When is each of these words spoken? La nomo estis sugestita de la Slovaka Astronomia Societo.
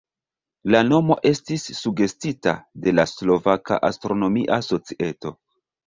La 0.75 0.79
nomo 0.87 1.17
estis 1.33 1.67
sugestita 1.81 2.55
de 2.87 2.97
la 2.99 3.07
Slovaka 3.15 3.83
Astronomia 3.93 4.63
Societo. 4.75 5.39